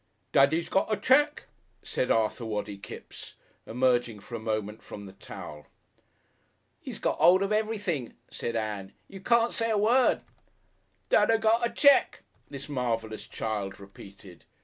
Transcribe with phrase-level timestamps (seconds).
[0.33, 1.43] "Dadda's got a cheque,"
[1.83, 3.35] said Arthur Waddy Kipps,
[3.67, 5.67] emerging for a moment from the towel.
[6.83, 8.93] "'E gets 'old of everything," said Ann.
[9.07, 10.23] "You can't say a word"
[11.11, 14.45] "Dadda got a cheque," this marvellous child repeated.